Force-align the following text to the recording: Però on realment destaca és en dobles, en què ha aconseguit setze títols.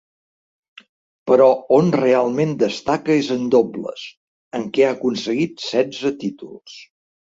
Però 1.31 1.49
on 1.77 1.91
realment 1.99 2.57
destaca 2.65 3.19
és 3.19 3.31
en 3.37 3.47
dobles, 3.59 4.09
en 4.63 4.69
què 4.75 4.91
ha 4.91 4.93
aconseguit 4.99 5.67
setze 5.71 6.19
títols. 6.29 6.85